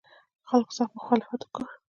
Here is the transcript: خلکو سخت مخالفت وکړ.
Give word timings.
خلکو 0.49 0.71
سخت 0.79 0.93
مخالفت 0.99 1.41
وکړ. 1.43 1.63